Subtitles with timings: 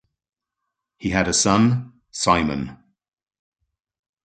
[0.97, 2.75] He had a son, Simon.